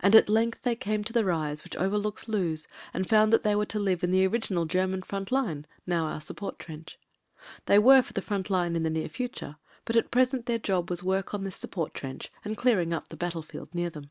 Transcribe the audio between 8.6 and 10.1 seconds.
in the near future— but at